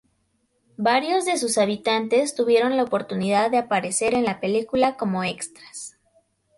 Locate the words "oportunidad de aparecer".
2.81-4.15